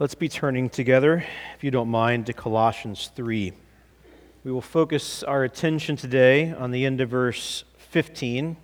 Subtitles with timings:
[0.00, 1.24] Let's be turning together,
[1.54, 3.52] if you don't mind, to Colossians 3.
[4.42, 8.56] We will focus our attention today on the end of verse 15.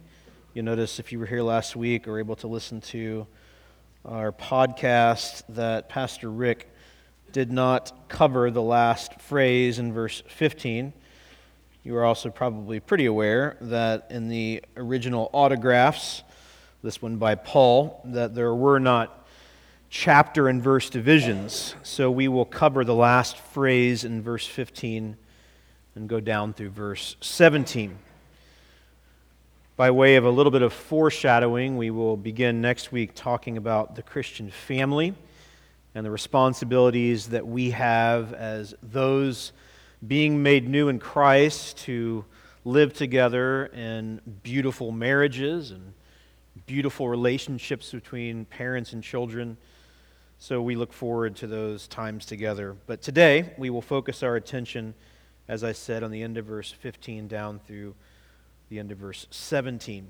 [0.55, 3.29] You'll notice if you were here last week or able to listen to
[4.05, 6.69] our podcast that Pastor Rick
[7.31, 10.93] did not cover the last phrase in verse 15.
[11.85, 16.25] You are also probably pretty aware that in the original autographs,
[16.83, 19.20] this one by Paul, that there were not
[19.91, 21.75] chapter and verse divisions.
[21.83, 25.17] So we will cover the last phrase in verse 15
[25.97, 27.99] and go down through verse 17.
[29.77, 33.97] By way of a little bit of foreshadowing, we will begin next week talking about
[33.97, 35.13] the Christian family
[35.97, 39.53] and the responsibilities that we have as those
[40.07, 42.25] being made new in Christ to
[42.65, 45.95] live together in beautiful marriages and
[46.67, 49.57] beautiful relationships between parents and children
[50.43, 52.75] so we look forward to those times together.
[52.87, 54.95] But today, we will focus our attention,
[55.47, 57.95] as I said, on the end of verse 15 down through
[58.71, 60.09] the end of verse 17.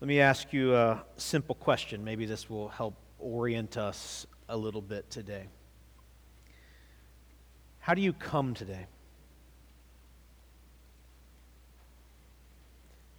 [0.00, 2.02] Let me ask you a simple question.
[2.02, 5.44] Maybe this will help orient us a little bit today.
[7.80, 8.86] How do you come today?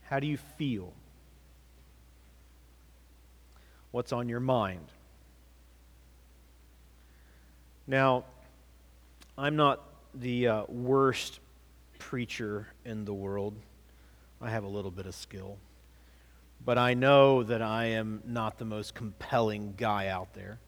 [0.01, 0.93] How do you feel?
[3.97, 4.91] What's on your mind.
[7.87, 8.25] Now,
[9.35, 9.81] I'm not
[10.13, 11.39] the uh, worst
[11.97, 13.55] preacher in the world.
[14.39, 15.57] I have a little bit of skill.
[16.63, 20.59] But I know that I am not the most compelling guy out there.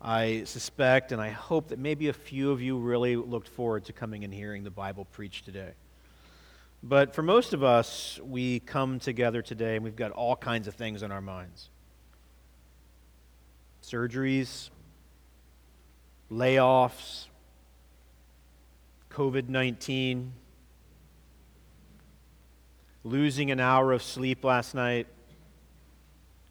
[0.00, 3.92] I suspect and I hope that maybe a few of you really looked forward to
[3.92, 5.72] coming and hearing the Bible preached today.
[6.82, 10.74] But for most of us, we come together today and we've got all kinds of
[10.74, 11.68] things on our minds
[13.84, 14.70] surgeries,
[16.30, 17.26] layoffs,
[19.10, 20.32] COVID 19,
[23.04, 25.06] losing an hour of sleep last night,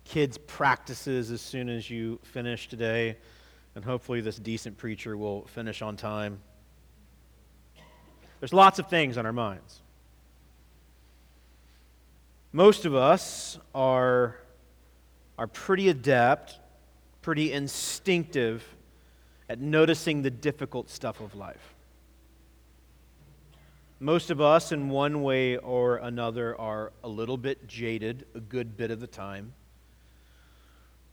[0.05, 3.17] kids' practices as soon as you finish today,
[3.75, 6.39] and hopefully this decent preacher will finish on time.
[8.39, 9.81] There's lots of things on our minds.
[12.51, 14.38] Most of us are,
[15.39, 16.59] are pretty adept
[17.23, 18.63] pretty instinctive
[19.50, 21.73] at noticing the difficult stuff of life.
[24.00, 28.75] Most of us, in one way or another, are a little bit jaded a good
[28.75, 29.53] bit of the time,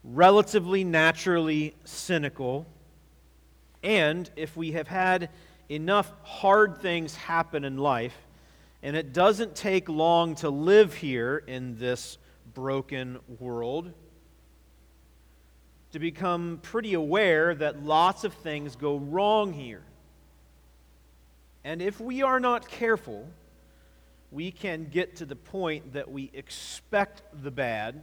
[0.03, 2.67] relatively naturally cynical,
[3.85, 5.31] and if we have had
[5.69, 8.17] enough hard things happen in life,
[8.83, 12.19] and it doesn't take long to live here in this
[12.53, 13.93] broken world,
[15.93, 19.83] to become pretty aware that lots of things go wrong here.
[21.65, 23.29] And if we are not careful,
[24.31, 28.03] we can get to the point that we expect the bad.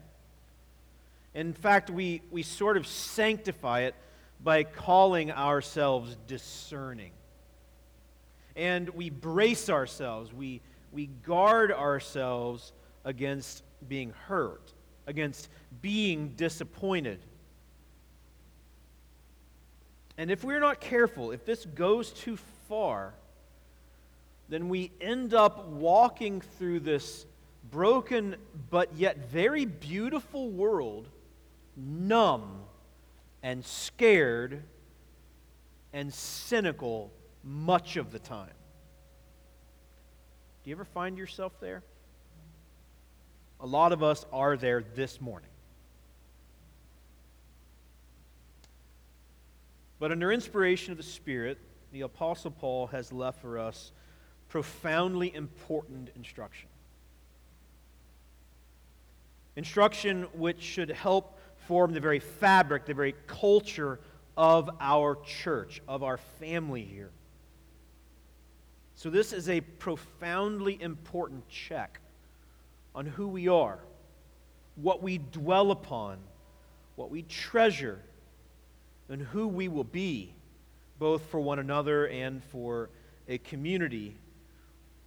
[1.33, 3.95] In fact, we, we sort of sanctify it
[4.43, 7.11] by calling ourselves discerning.
[8.55, 10.61] And we brace ourselves, we,
[10.91, 12.73] we guard ourselves
[13.05, 14.73] against being hurt,
[15.05, 15.49] against
[15.81, 17.19] being disappointed.
[20.17, 23.13] And if we're not careful, if this goes too far,
[24.49, 27.25] then we end up walking through this
[27.69, 28.35] broken
[28.69, 31.07] but yet very beautiful world,
[31.75, 32.61] numb
[33.43, 34.63] and scared
[35.93, 37.11] and cynical
[37.43, 38.49] much of the time.
[40.63, 41.83] Do you ever find yourself there?
[43.59, 45.49] A lot of us are there this morning.
[49.99, 51.57] But under inspiration of the Spirit,
[51.91, 53.91] the Apostle Paul has left for us
[54.49, 56.69] profoundly important instruction.
[59.55, 63.99] Instruction which should help form the very fabric, the very culture
[64.37, 67.09] of our church, of our family here.
[68.95, 71.99] So, this is a profoundly important check
[72.95, 73.79] on who we are,
[74.75, 76.17] what we dwell upon,
[76.95, 77.99] what we treasure,
[79.09, 80.33] and who we will be,
[80.99, 82.89] both for one another and for
[83.27, 84.15] a community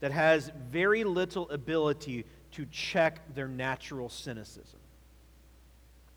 [0.00, 4.80] that has very little ability to check their natural cynicism.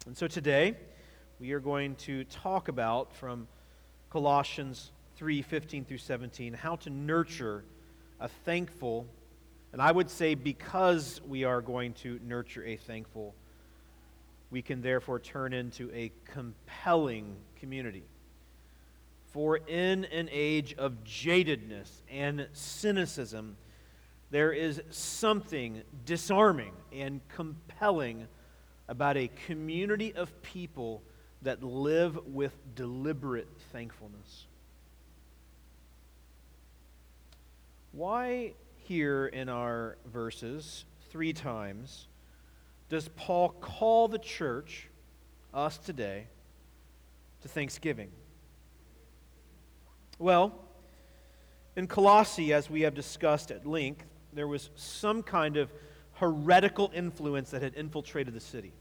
[0.06, 0.76] And so today,
[1.40, 3.48] we are going to talk about from
[4.10, 7.64] Colossians 3 15 through 17 how to nurture
[8.20, 9.06] a thankful,
[9.72, 13.34] and I would say because we are going to nurture a thankful
[14.54, 18.04] we can therefore turn into a compelling community.
[19.32, 23.58] For in an age of jadedness and cynicism,
[24.30, 28.28] there is something disarming and compelling
[28.88, 31.02] about a community of people
[31.42, 34.46] that live with deliberate thankfulness.
[37.92, 42.08] Why, here in our verses, three times,
[42.94, 44.88] does Paul call the church,
[45.52, 46.28] us today,
[47.42, 48.12] to thanksgiving?
[50.20, 50.54] Well,
[51.76, 55.74] in Colossae, as we have discussed at length, there was some kind of
[56.18, 58.74] heretical influence that had infiltrated the city.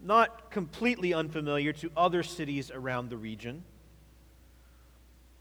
[0.00, 3.64] Not completely unfamiliar to other cities around the region.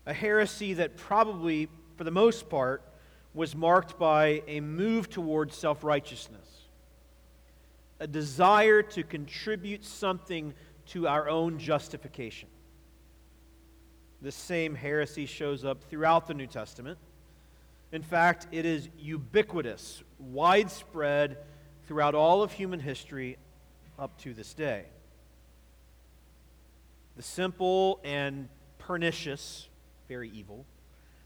[0.07, 2.81] A heresy that probably, for the most part,
[3.35, 6.58] was marked by a move towards self righteousness
[7.99, 10.53] a desire to contribute something
[10.87, 12.49] to our own justification.
[14.21, 16.97] This same heresy shows up throughout the New Testament.
[17.91, 21.37] In fact, it is ubiquitous, widespread
[21.87, 23.37] throughout all of human history
[23.97, 24.85] up to this day.
[27.17, 28.47] The simple and
[28.77, 29.67] pernicious,
[30.07, 30.65] very evil,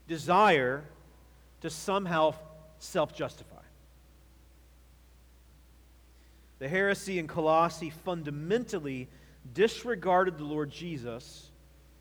[0.07, 0.83] desire
[1.61, 2.35] to somehow
[2.79, 3.52] self justify.
[6.63, 9.09] The heresy in Colossae fundamentally
[9.53, 11.51] disregarded the Lord Jesus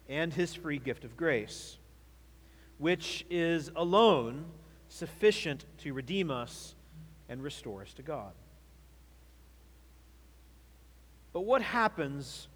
[0.08, 1.78] and his free gift of grace,
[2.78, 4.44] which is alone
[4.88, 6.76] sufficient to redeem us
[7.28, 8.30] and restore us to God.
[11.32, 12.46] But what happens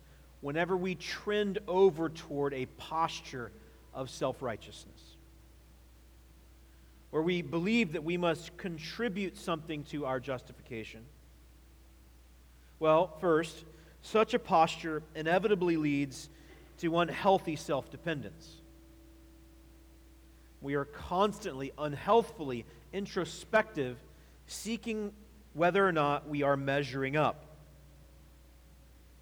[0.42, 3.50] whenever we trend over toward a posture
[3.92, 5.16] of self righteousness?
[7.10, 11.00] Where we believe that we must contribute something to our justification
[12.78, 13.64] well, first,
[14.02, 16.28] such a posture inevitably leads
[16.78, 18.56] to unhealthy self dependence.
[20.60, 23.96] We are constantly, unhealthfully introspective,
[24.46, 25.12] seeking
[25.54, 27.44] whether or not we are measuring up.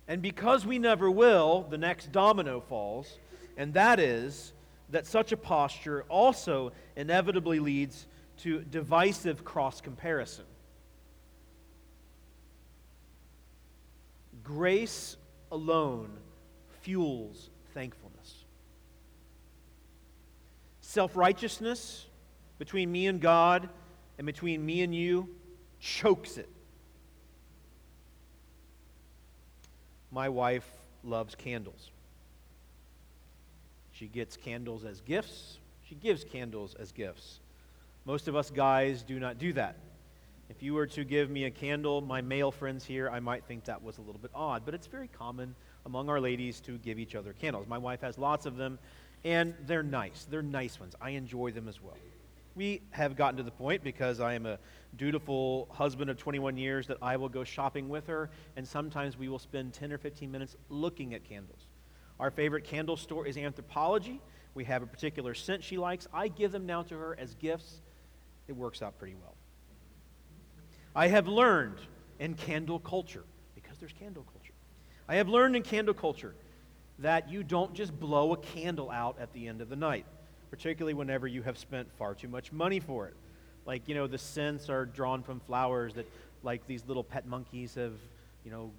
[0.07, 3.19] And because we never will, the next domino falls,
[3.57, 4.53] and that is
[4.91, 8.07] that such a posture also inevitably leads
[8.39, 10.45] to divisive cross comparison.
[14.45, 15.17] Grace
[15.51, 16.11] alone
[16.83, 18.45] fuels thankfulness.
[20.81, 22.07] Self righteousness
[22.59, 23.69] between me and God
[24.19, 25.35] and between me and you
[25.81, 26.49] chokes it.
[30.11, 30.69] My wife
[31.03, 31.91] loves candles.
[33.93, 35.59] She gets candles as gifts,
[35.89, 37.41] she gives candles as gifts.
[38.05, 39.77] Most of us guys do not do that.
[40.51, 43.65] If you were to give me a candle, my male friends here, I might think
[43.65, 45.55] that was a little bit odd, but it's very common
[45.87, 47.67] among our ladies to give each other candles.
[47.67, 48.79] My wife has lots of them,
[49.25, 50.27] and they're nice.
[50.31, 50.95] They're nice ones.
[51.01, 51.97] I enjoy them as well.
[52.55, 54.59] We have gotten to the point because I am a
[54.97, 59.31] dutiful husband of 21 years that I will go shopping with her, and sometimes we
[59.31, 61.69] will spend 10 or 15 minutes looking at candles.
[62.21, 64.21] Our favorite candle store is Anthropologie.
[64.55, 66.07] We have a particular scent she likes.
[66.13, 67.81] I give them now to her as gifts.
[68.47, 69.35] It works out pretty well.
[70.95, 71.79] I have learned
[72.19, 73.25] in candle culture,
[73.55, 74.55] because there's candle culture,
[75.09, 76.35] I have learned in candle culture
[77.01, 80.07] that you don't just blow a candle out at the end of the night,
[80.51, 83.15] particularly whenever you have spent far too much money for it.
[83.67, 86.07] Like, you know, the scents are drawn from flowers that,
[86.43, 87.95] like, these little pet monkeys have,
[88.45, 88.71] you know,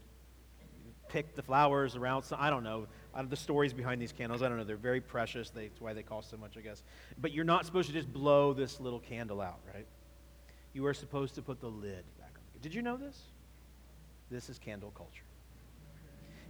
[1.10, 2.24] picked the flowers around.
[2.24, 2.88] So, I don't know.
[3.28, 4.63] The stories behind these candles, I don't know.
[4.63, 5.50] They're very precious.
[5.50, 6.84] They, that's why they cost so much, I guess.
[7.20, 9.88] But you're not supposed to just blow this little candle out, right?
[10.75, 12.62] You are supposed to put the lid back on.
[12.62, 13.17] Did you know this?
[14.29, 15.24] This is candle culture.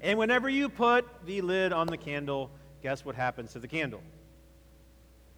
[0.02, 2.50] And whenever you put the lid on the candle,
[2.82, 4.02] guess what happens to the candle?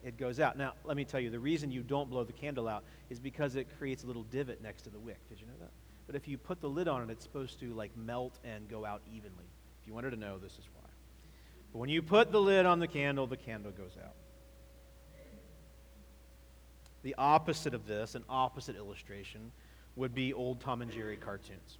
[0.05, 0.57] It goes out.
[0.57, 3.55] Now, let me tell you, the reason you don't blow the candle out is because
[3.55, 5.19] it creates a little divot next to the wick.
[5.27, 5.71] Did you know that?
[6.05, 8.85] But if you put the lid on it, it's supposed to like melt and go
[8.85, 9.49] out evenly.
[9.81, 10.89] If you wanted to know, this is why.
[11.73, 14.15] But when you put the lid on the candle, the candle goes out.
[17.07, 19.53] The opposite of this, an opposite illustration,
[19.95, 21.77] would be old Tom and Jerry cartoons.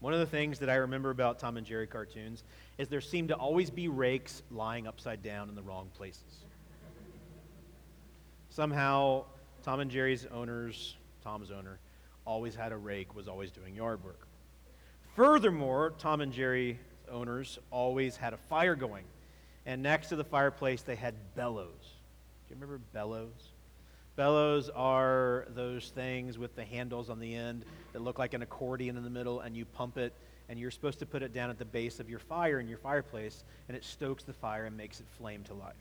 [0.00, 2.42] One of the things that I remember about Tom and Jerry cartoons
[2.76, 6.42] is there seemed to always be rakes lying upside down in the wrong places.
[8.50, 9.26] Somehow,
[9.62, 11.78] Tom and Jerry's owners, Tom's owner,
[12.24, 14.26] always had a rake, was always doing yard work.
[15.14, 19.04] Furthermore, Tom and Jerry owners always had a fire going.
[19.66, 21.92] And next to the fireplace, they had bellows.
[22.48, 23.51] Do you remember bellows?
[24.14, 28.96] Bellows are those things with the handles on the end that look like an accordion
[28.96, 30.12] in the middle, and you pump it,
[30.48, 32.78] and you're supposed to put it down at the base of your fire in your
[32.78, 35.72] fireplace, and it stokes the fire and makes it flame to life.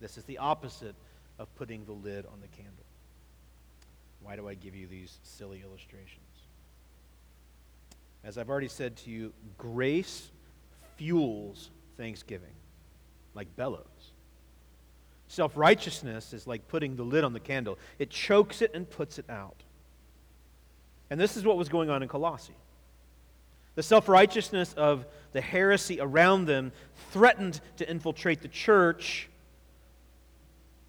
[0.00, 0.94] This is the opposite
[1.38, 2.84] of putting the lid on the candle.
[4.22, 6.18] Why do I give you these silly illustrations?
[8.24, 10.30] As I've already said to you, grace
[10.96, 12.52] fuels thanksgiving,
[13.34, 13.84] like bellows.
[15.30, 19.16] Self righteousness is like putting the lid on the candle, it chokes it and puts
[19.16, 19.62] it out.
[21.08, 22.56] And this is what was going on in Colossae.
[23.76, 26.72] The self righteousness of the heresy around them
[27.12, 29.28] threatened to infiltrate the church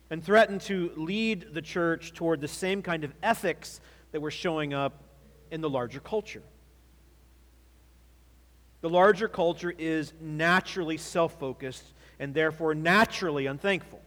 [0.10, 3.80] and threatened to lead the church toward the same kind of ethics
[4.12, 5.04] that were showing up
[5.52, 6.42] in the larger culture.
[8.82, 11.86] The larger culture is naturally self focused
[12.18, 14.02] and therefore naturally unthankful.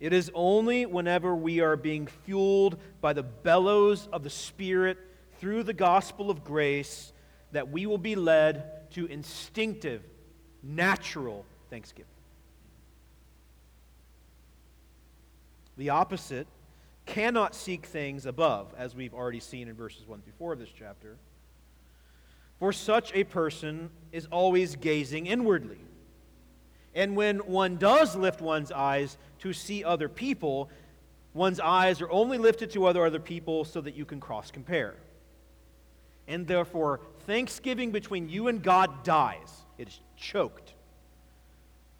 [0.00, 4.98] It is only whenever we are being fueled by the bellows of the Spirit
[5.40, 7.12] through the gospel of grace
[7.52, 10.02] that we will be led to instinctive,
[10.62, 12.06] natural thanksgiving.
[15.76, 16.46] The opposite
[17.06, 20.72] cannot seek things above, as we've already seen in verses 1 through 4 of this
[20.76, 21.16] chapter.
[22.58, 25.78] For such a person is always gazing inwardly
[26.98, 30.68] and when one does lift one's eyes to see other people,
[31.32, 34.96] one's eyes are only lifted to other other people so that you can cross compare.
[36.26, 39.62] And therefore, thanksgiving between you and God dies.
[39.78, 40.74] It is choked.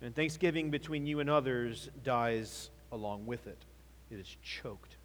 [0.02, 3.64] And thanksgiving between you and others dies along with it.
[4.10, 4.96] It is choked.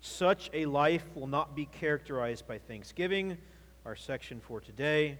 [0.00, 3.36] Such a life will not be characterized by thanksgiving,
[3.84, 5.18] our section for today.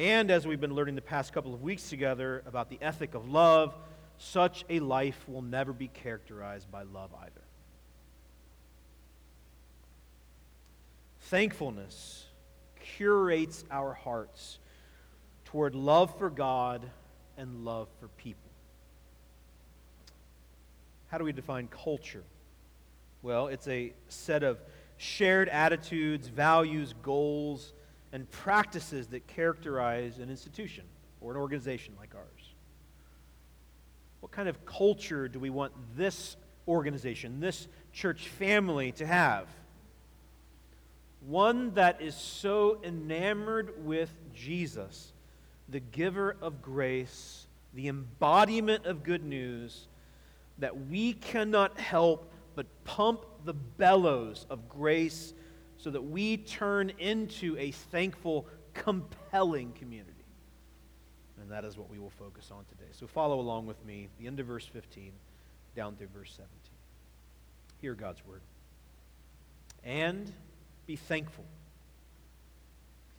[0.00, 3.28] And as we've been learning the past couple of weeks together about the ethic of
[3.28, 3.74] love,
[4.16, 7.42] such a life will never be characterized by love either.
[11.24, 12.24] Thankfulness
[12.96, 14.58] curates our hearts
[15.44, 16.88] toward love for God
[17.36, 18.50] and love for people.
[21.08, 22.24] How do we define culture?
[23.20, 24.62] Well, it's a set of
[24.96, 27.74] shared attitudes, values, goals,
[28.12, 30.84] and practices that characterize an institution
[31.20, 32.54] or an organization like ours.
[34.20, 36.36] What kind of culture do we want this
[36.68, 39.46] organization, this church family to have?
[41.26, 45.12] One that is so enamored with Jesus,
[45.68, 49.86] the giver of grace, the embodiment of good news,
[50.58, 55.32] that we cannot help but pump the bellows of grace
[55.82, 60.12] so that we turn into a thankful, compelling community.
[61.40, 62.90] And that is what we will focus on today.
[62.92, 65.12] So follow along with me, the end of verse 15
[65.74, 66.48] down through verse 17.
[67.80, 68.42] Hear God's word.
[69.82, 70.30] And
[70.86, 71.44] be thankful.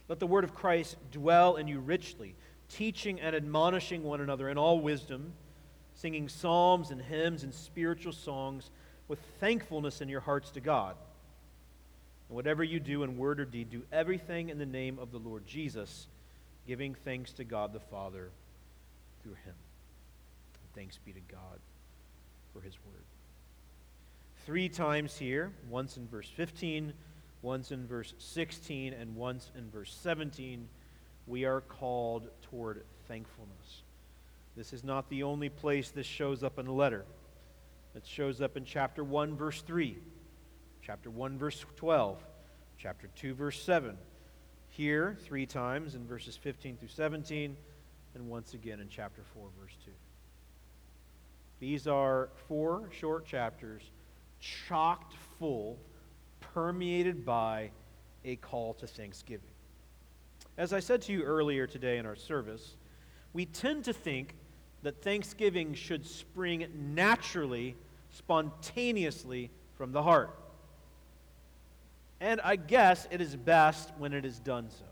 [0.07, 2.35] Let the word of Christ dwell in you richly,
[2.69, 5.33] teaching and admonishing one another in all wisdom,
[5.95, 8.69] singing psalms and hymns and spiritual songs
[9.07, 10.95] with thankfulness in your hearts to God.
[12.31, 15.17] And whatever you do in word or deed, do everything in the name of the
[15.17, 16.07] Lord Jesus,
[16.65, 18.29] giving thanks to God the Father
[19.21, 19.53] through him.
[20.63, 21.59] And thanks be to God
[22.53, 23.03] for his word.
[24.45, 26.93] Three times here, once in verse 15,
[27.41, 30.69] once in verse 16, and once in verse 17,
[31.27, 33.81] we are called toward thankfulness.
[34.55, 37.03] This is not the only place this shows up in the letter.
[37.93, 39.97] It shows up in chapter 1, verse 3
[40.81, 42.23] chapter 1, verse 12,
[42.77, 43.97] chapter 2, verse 7.
[44.69, 47.55] Here, three times in verses 15 through 17,
[48.15, 49.91] and once again in chapter 4, verse 2.
[51.59, 53.83] These are four short chapters
[54.39, 55.77] chocked full,
[56.39, 57.69] permeated by
[58.25, 59.51] a call to thanksgiving.
[60.57, 62.75] As I said to you earlier today in our service,
[63.33, 64.35] we tend to think
[64.81, 67.75] that thanksgiving should spring naturally,
[68.09, 70.40] spontaneously from the heart
[72.21, 74.85] and I guess it is best when it is done so.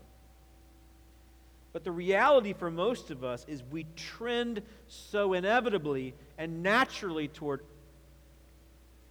[1.72, 7.60] But the reality for most of us is we trend so inevitably and naturally toward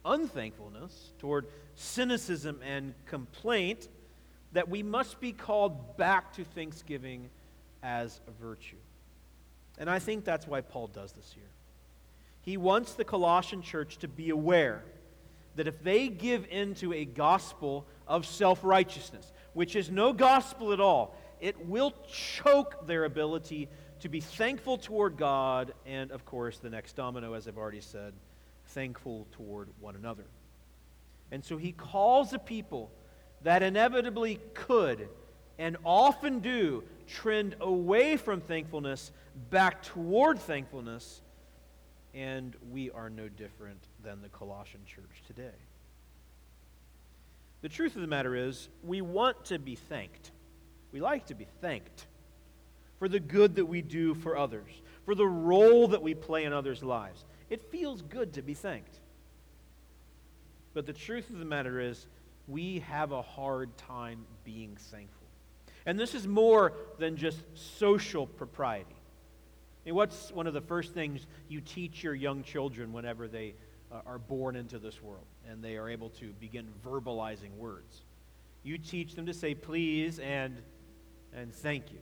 [0.04, 3.88] unthankfulness, toward cynicism and complaint,
[4.52, 7.30] that we must be called back to thanksgiving
[7.82, 8.76] as a virtue.
[9.78, 11.44] And I think that's why Paul does this here.
[12.42, 14.82] He wants the Colossian church to be aware
[15.56, 20.80] that if they give into a gospel of self righteousness, which is no gospel at
[20.80, 23.68] all, it will choke their ability
[24.00, 28.12] to be thankful toward God and, of course, the next domino, as I've already said,
[28.68, 30.24] thankful toward one another.
[31.30, 32.90] And so he calls a people
[33.42, 35.08] that inevitably could
[35.58, 39.12] and often do trend away from thankfulness
[39.50, 41.20] back toward thankfulness,
[42.14, 45.56] and we are no different than the Colossian church today.
[47.62, 50.30] The truth of the matter is, we want to be thanked.
[50.92, 52.06] We like to be thanked
[52.98, 54.70] for the good that we do for others,
[55.04, 57.24] for the role that we play in others' lives.
[57.48, 59.00] It feels good to be thanked.
[60.72, 62.06] But the truth of the matter is,
[62.48, 65.26] we have a hard time being thankful.
[65.86, 68.96] And this is more than just social propriety.
[69.84, 73.54] What's one of the first things you teach your young children whenever they
[73.90, 78.02] uh, are born into this world and they are able to begin verbalizing words?
[78.62, 80.60] You teach them to say please and,
[81.34, 81.98] and thank you.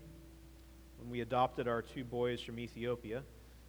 [0.99, 3.23] When we adopted our two boys from Ethiopia,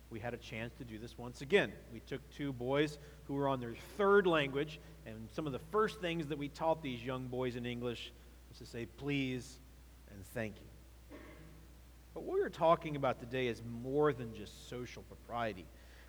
[0.09, 1.71] we had a chance to do this once again.
[1.93, 6.01] We took two boys who were on their third language, and some of the first
[6.01, 8.11] things that we taught these young boys in English
[8.49, 9.59] was to say please
[10.11, 10.78] and thank you.
[12.13, 15.65] But what we're talking about today is more than just social propriety.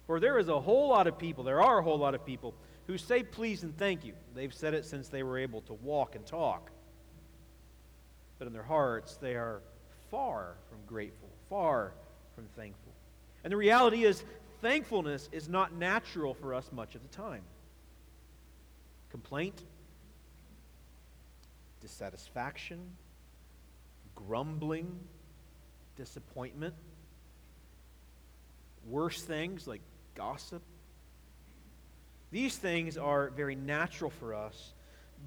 [0.06, 2.54] For there is a whole lot of people, there are a whole lot of people
[2.86, 4.14] who say please and thank you.
[4.34, 6.70] They've said it since they were able to walk and talk.
[8.38, 9.60] But in their hearts, they are
[10.10, 11.92] far from grateful, far
[12.34, 12.92] from thankful.
[13.44, 14.24] And the reality is,
[14.60, 17.42] thankfulness is not natural for us much of the time.
[19.10, 19.62] Complaint,
[21.80, 22.78] dissatisfaction,
[24.14, 24.98] grumbling,
[26.00, 26.72] disappointment,
[28.88, 29.82] worse things like
[30.14, 30.62] gossip.
[32.30, 34.72] These things are very natural for us,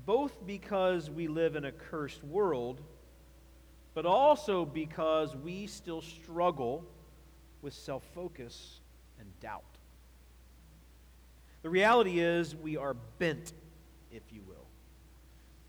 [0.07, 2.81] both because we live in a cursed world,
[3.93, 6.83] but also because we still struggle
[7.61, 8.79] with self focus
[9.19, 9.61] and doubt.
[11.61, 13.53] The reality is, we are bent,
[14.11, 14.65] if you will.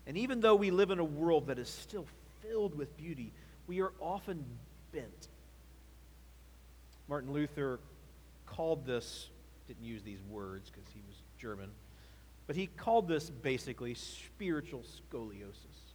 [0.07, 2.07] And even though we live in a world that is still
[2.41, 3.31] filled with beauty,
[3.67, 4.43] we are often
[4.95, 5.27] bent.
[7.07, 7.79] Martin Luther
[8.45, 9.29] called this,
[9.67, 11.69] didn't use these words because he was German,
[12.47, 15.93] but he called this basically spiritual scoliosis.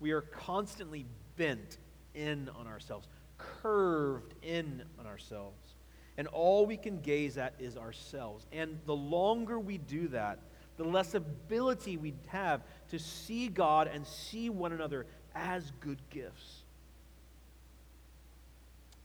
[0.00, 1.04] We are constantly
[1.36, 1.78] bent
[2.14, 3.06] in on ourselves,
[3.38, 5.74] curved in on ourselves.
[6.16, 8.46] And all we can gaze at is ourselves.
[8.52, 10.38] And the longer we do that,
[10.76, 16.63] the less ability we have to see God and see one another as good gifts.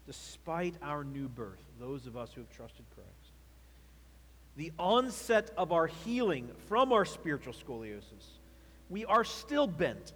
[0.09, 3.09] Despite our new birth, those of us who have trusted Christ,
[4.57, 8.39] the onset of our healing from our spiritual scoliosis,
[8.89, 10.13] we are still bent.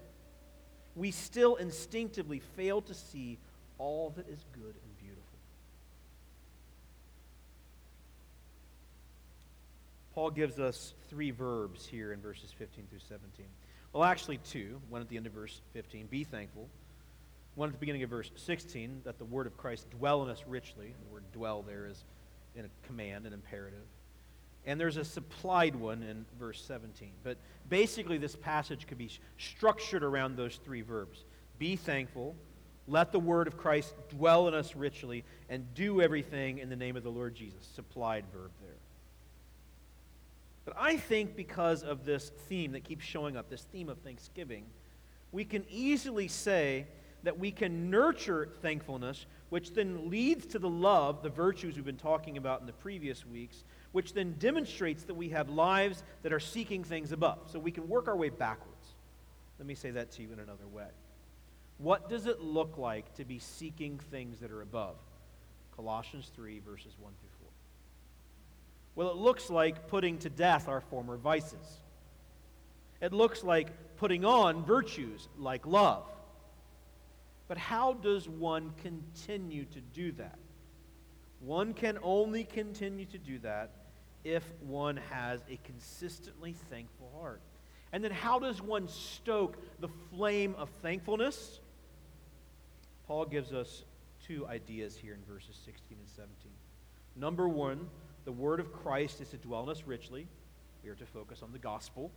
[0.95, 3.38] We still instinctively fail to see
[3.77, 5.38] all that is good and beautiful.
[10.15, 13.45] Paul gives us three verbs here in verses 15 through 17.
[13.93, 14.82] Well, actually, two.
[14.89, 16.67] One at the end of verse 15, be thankful.
[17.55, 20.43] One at the beginning of verse 16, that the word of Christ dwell in us
[20.47, 20.93] richly.
[21.07, 22.03] The word dwell there is
[22.55, 23.85] in a command, an imperative.
[24.65, 27.09] And there's a supplied one in verse 17.
[27.23, 27.37] But
[27.69, 31.25] basically, this passage could be structured around those three verbs
[31.59, 32.35] be thankful,
[32.87, 36.97] let the word of Christ dwell in us richly, and do everything in the name
[36.97, 37.65] of the Lord Jesus.
[37.75, 38.75] Supplied verb there.
[40.65, 44.65] But I think because of this theme that keeps showing up, this theme of thanksgiving,
[45.31, 46.85] we can easily say
[47.23, 51.95] that we can nurture thankfulness, which then leads to the love, the virtues we've been
[51.95, 56.39] talking about in the previous weeks, which then demonstrates that we have lives that are
[56.39, 57.39] seeking things above.
[57.51, 58.88] So we can work our way backwards.
[59.57, 60.88] Let me say that to you in another way.
[61.77, 64.95] What does it look like to be seeking things that are above?
[65.75, 67.49] Colossians 3, verses 1 through 4.
[68.95, 71.79] Well, it looks like putting to death our former vices.
[73.01, 76.05] It looks like putting on virtues like love.
[77.53, 80.39] But how does one continue to do that?
[81.39, 83.69] One can only continue to do that
[84.23, 87.43] if one has a consistently thankful heart.
[87.91, 91.59] And then, how does one stoke the flame of thankfulness?
[93.05, 93.83] Paul gives us
[94.25, 96.33] two ideas here in verses 16 and 17.
[97.15, 97.87] Number one,
[98.25, 100.25] the word of Christ is to dwell in us richly.
[100.83, 102.09] We are to focus on the gospel.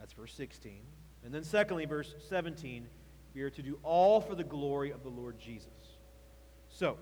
[0.00, 0.80] That's verse 16.
[1.24, 2.88] And then, secondly, verse 17,
[3.34, 5.68] we are to do all for the glory of the Lord Jesus.
[6.68, 6.96] So,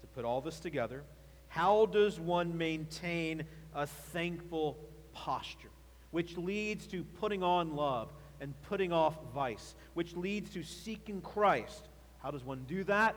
[0.00, 1.02] to put all this together,
[1.48, 4.78] how does one maintain a thankful
[5.12, 5.70] posture,
[6.10, 11.88] which leads to putting on love and putting off vice, which leads to seeking Christ?
[12.22, 13.16] How does one do that?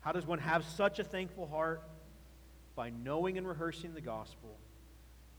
[0.00, 1.82] How does one have such a thankful heart?
[2.74, 4.56] by knowing and rehearsing the gospel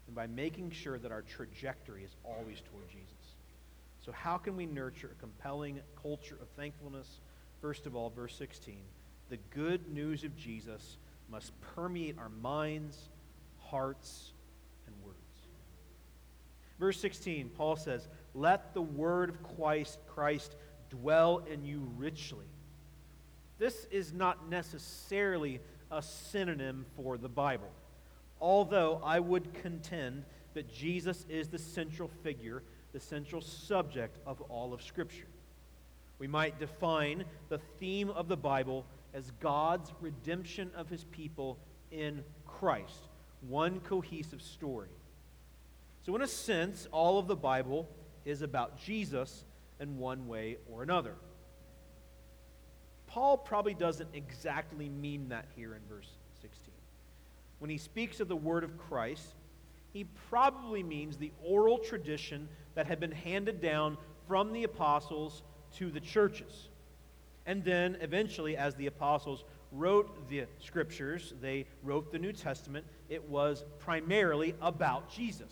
[0.07, 3.22] and by making sure that our trajectory is always toward Jesus.
[4.05, 7.19] So, how can we nurture a compelling culture of thankfulness?
[7.61, 8.79] First of all, verse 16
[9.29, 10.97] the good news of Jesus
[11.29, 13.09] must permeate our minds,
[13.57, 14.33] hearts,
[14.85, 15.17] and words.
[16.79, 20.55] Verse 16, Paul says, Let the word of Christ, Christ
[20.89, 22.45] dwell in you richly.
[23.57, 27.71] This is not necessarily a synonym for the Bible,
[28.41, 32.61] although I would contend that Jesus is the central figure,
[32.93, 35.27] the central subject of all of Scripture.
[36.19, 41.57] We might define the theme of the Bible as God's redemption of his people
[41.91, 43.07] in Christ,
[43.47, 44.89] one cohesive story.
[46.05, 47.89] So, in a sense, all of the Bible
[48.25, 49.43] is about Jesus
[49.79, 51.15] in one way or another.
[53.07, 56.09] Paul probably doesn't exactly mean that here in verse
[56.41, 56.73] 16.
[57.59, 59.35] When he speaks of the word of Christ,
[59.93, 65.43] he probably means the oral tradition that had been handed down from the apostles
[65.77, 66.69] to the churches.
[67.45, 73.27] And then eventually, as the apostles wrote the scriptures, they wrote the New Testament, it
[73.27, 75.51] was primarily about Jesus.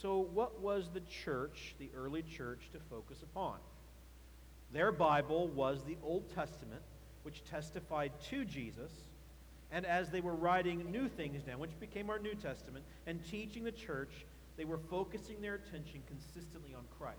[0.00, 3.58] So, what was the church, the early church, to focus upon?
[4.72, 6.82] Their Bible was the Old Testament,
[7.22, 8.90] which testified to Jesus.
[9.70, 13.64] And as they were writing new things down, which became our New Testament, and teaching
[13.64, 17.18] the church, they were focusing their attention consistently on Christ.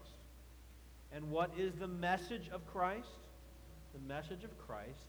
[1.12, 3.08] And what is the message of Christ?
[3.94, 5.06] The message of Christ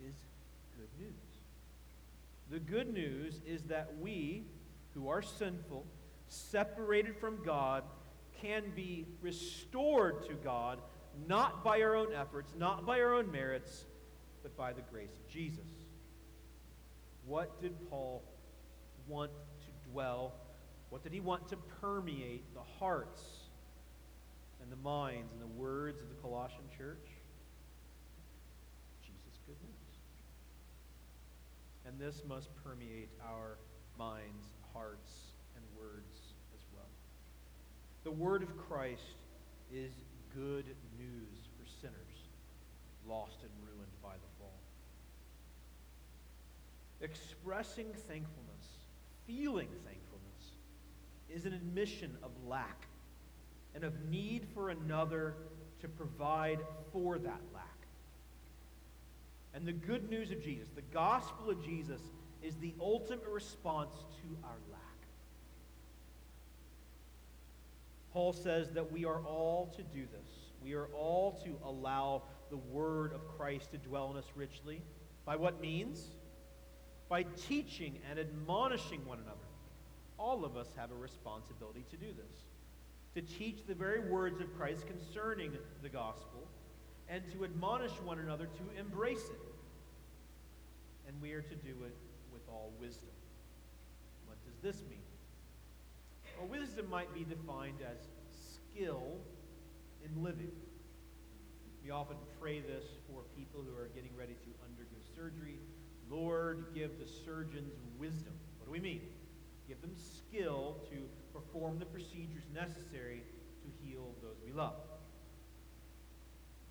[0.00, 0.14] is
[0.76, 1.12] good news.
[2.50, 4.44] The good news is that we,
[4.94, 5.84] who are sinful,
[6.28, 7.82] separated from God,
[8.40, 10.78] can be restored to God,
[11.26, 13.86] not by our own efforts, not by our own merits,
[14.42, 15.66] but by the grace of Jesus.
[17.24, 18.22] What did Paul
[19.08, 20.34] want to dwell?
[20.90, 23.22] What did he want to permeate the hearts
[24.62, 27.06] and the minds and the words of the Colossian church?
[29.02, 29.86] Jesus' good news.
[31.86, 33.58] And this must permeate our
[33.98, 35.10] minds, hearts,
[35.56, 36.88] and words as well.
[38.04, 39.16] The word of Christ
[39.72, 39.92] is
[40.34, 40.66] good
[40.98, 42.16] news for sinners
[43.08, 44.58] lost and ruined by the fall.
[47.00, 48.66] Expressing thankfulness,
[49.26, 50.05] feeling thankfulness,
[51.34, 52.86] is an admission of lack
[53.74, 55.34] and of need for another
[55.80, 56.58] to provide
[56.92, 57.64] for that lack.
[59.54, 62.00] And the good news of Jesus, the gospel of Jesus,
[62.42, 64.80] is the ultimate response to our lack.
[68.12, 70.30] Paul says that we are all to do this.
[70.62, 74.82] We are all to allow the word of Christ to dwell in us richly.
[75.24, 76.02] By what means?
[77.08, 79.45] By teaching and admonishing one another.
[80.18, 82.44] All of us have a responsibility to do this
[83.16, 85.50] to teach the very words of Christ concerning
[85.82, 86.46] the gospel,
[87.08, 89.40] and to admonish one another to embrace it.
[91.08, 91.96] And we are to do it
[92.30, 93.08] with all wisdom.
[94.26, 95.00] What does this mean?
[96.38, 97.96] Well, wisdom might be defined as
[98.52, 99.16] skill
[100.04, 100.52] in living.
[101.82, 105.58] We often pray this for people who are getting ready to undergo surgery.
[106.10, 108.34] Lord, give the surgeons wisdom.
[108.58, 109.00] What do we mean?
[109.68, 110.96] Give them skill to
[111.32, 113.22] perform the procedures necessary
[113.62, 114.76] to heal those we love.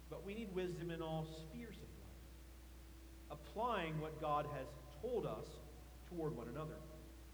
[0.09, 4.67] But we need wisdom in all spheres of life, applying what God has
[5.01, 5.45] told us
[6.09, 6.75] toward one another.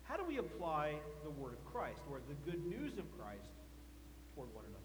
[0.03, 3.51] How do we apply the word of Christ, or the good news of Christ,
[4.33, 4.81] toward one another?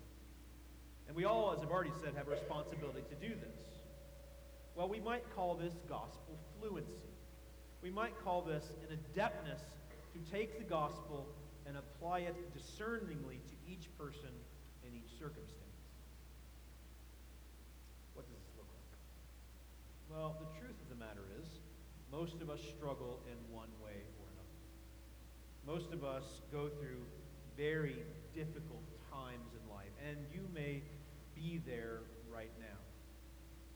[1.09, 3.65] And we all, as I've already said, have a responsibility to do this.
[4.75, 7.15] Well, we might call this gospel fluency.
[7.83, 9.62] We might call this an adeptness
[10.17, 11.27] to take the gospel
[11.67, 14.33] and apply it discerningly to each person
[14.85, 15.83] in each circumstance.
[18.15, 18.97] What does this look like?
[20.09, 21.47] Well, the truth of the matter is,
[22.11, 24.57] most of us struggle in one way or another.
[25.67, 27.03] Most of us go through
[27.57, 27.97] very
[28.35, 30.83] difficult times in life, and you may
[31.35, 32.01] be there
[32.33, 32.79] right now.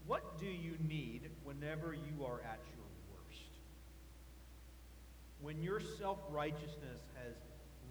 [0.07, 2.80] What do you need whenever you are at your
[5.43, 7.35] when your self righteousness has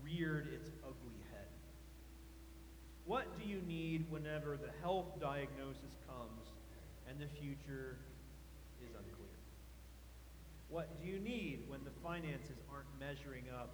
[0.03, 1.47] reared its ugly head?
[3.05, 6.45] What do you need whenever the health diagnosis comes
[7.09, 7.97] and the future
[8.85, 9.33] is unclear?
[10.69, 13.73] What do you need when the finances aren't measuring up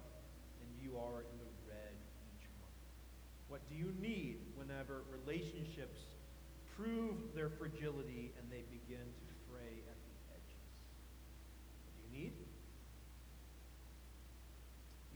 [0.64, 1.92] and you are in the red
[2.32, 2.80] each month?
[3.48, 6.00] What do you need whenever relationships
[6.72, 10.64] prove their fragility and they begin to fray at the edges?
[11.84, 12.32] What do you need?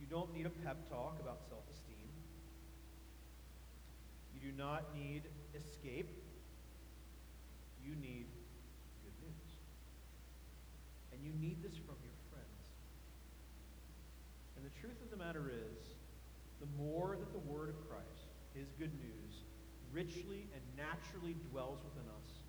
[0.11, 2.11] don't need a pep talk about self esteem.
[4.35, 5.23] You do not need
[5.55, 6.11] escape.
[7.81, 8.27] You need
[9.07, 9.49] good news.
[11.13, 12.61] And you need this from your friends.
[14.57, 15.95] And the truth of the matter is,
[16.59, 19.47] the more that the word of Christ, his good news,
[19.91, 22.43] richly and naturally dwells within us,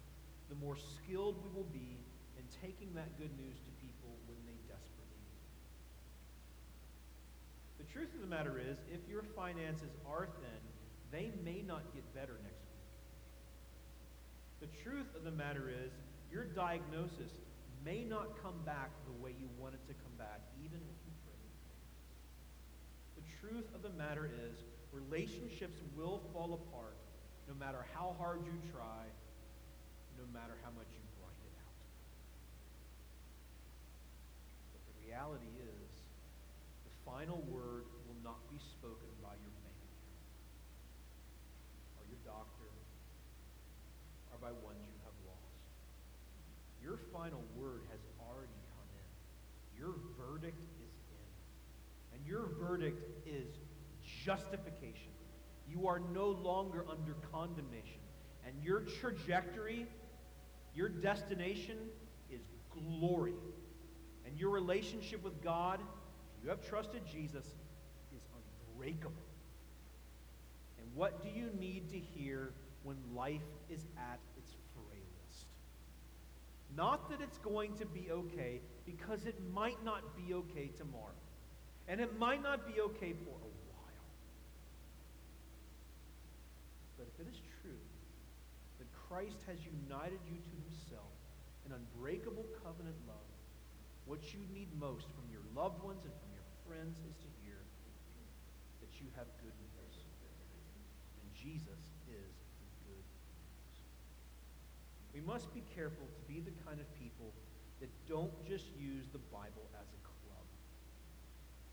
[0.50, 1.96] the more skilled we will be
[2.36, 5.56] in taking that good news to people when they desperately need it.
[7.80, 10.62] The truth of the matter is, if your finances are thin,
[11.12, 12.88] they may not get better next week.
[14.64, 15.92] The truth of the matter is,
[16.32, 17.30] your diagnosis
[17.84, 21.12] may not come back the way you want it to come back, even if you
[21.26, 21.36] pray
[21.68, 21.84] fast.
[23.20, 24.56] The truth of the matter is,
[24.92, 26.96] relationships will fall apart
[27.48, 29.04] no matter how hard you try,
[30.16, 31.76] no matter how much you grind it out.
[34.72, 35.81] But the reality is,
[37.12, 40.16] final word will not be spoken by your bank account,
[42.00, 42.72] or your doctor,
[44.32, 45.60] or by ones you have lost.
[46.82, 49.08] Your final word has already come in.
[49.78, 52.16] Your verdict is in.
[52.16, 53.46] And your verdict is
[54.24, 55.12] justification.
[55.68, 58.00] You are no longer under condemnation.
[58.46, 59.86] And your trajectory,
[60.74, 61.76] your destination
[62.30, 63.34] is glory.
[64.26, 65.78] And your relationship with God,
[66.42, 67.44] you have trusted Jesus,
[68.14, 68.22] is
[68.74, 69.12] unbreakable.
[70.78, 72.52] And what do you need to hear
[72.82, 75.46] when life is at its frailest?
[76.76, 81.14] Not that it's going to be okay, because it might not be okay tomorrow.
[81.88, 84.08] And it might not be okay for a while.
[86.98, 87.82] But if it is true
[88.78, 91.12] that Christ has united you to himself
[91.66, 93.30] in unbreakable covenant love,
[94.06, 96.12] what you need most from your loved ones and
[96.72, 97.60] friends is to hear
[98.80, 99.94] that you have good news.
[101.20, 102.32] And Jesus is
[102.64, 103.76] the good news.
[105.12, 107.36] We must be careful to be the kind of people
[107.84, 110.46] that don't just use the Bible as a club.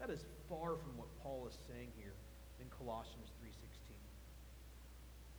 [0.04, 2.20] That is far from what Paul is saying here
[2.60, 3.96] in Colossians 3:16.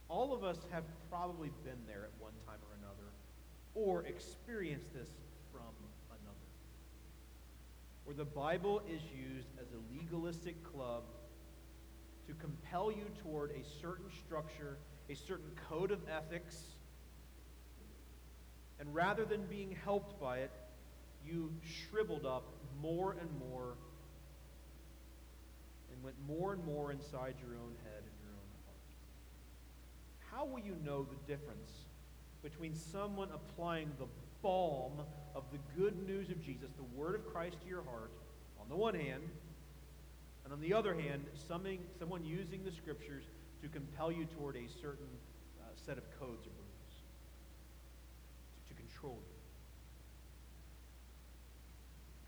[0.09, 3.13] All of us have probably been there at one time or another,
[3.75, 5.13] or experienced this.
[8.11, 11.05] Where the Bible is used as a legalistic club
[12.27, 16.57] to compel you toward a certain structure, a certain code of ethics,
[18.81, 20.51] and rather than being helped by it,
[21.25, 23.77] you shriveled up more and more
[25.93, 28.91] and went more and more inside your own head and your own heart.
[30.33, 31.71] how will you know the difference
[32.43, 34.07] between someone applying the
[34.43, 35.01] balm
[35.35, 38.11] of the good news of Jesus, the word of Christ to your heart,
[38.61, 39.23] on the one hand,
[40.45, 43.25] and on the other hand, someone using the scriptures
[43.63, 45.07] to compel you toward a certain
[45.61, 46.97] uh, set of codes or beliefs,
[48.69, 49.37] to, to control you?